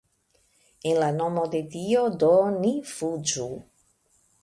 En 0.91 0.97
la 1.03 1.09
nomo 1.19 1.45
de 1.53 1.63
Dio 1.77 2.03
do, 2.25 2.33
ni 2.59 2.75
fuĝu. 2.97 3.51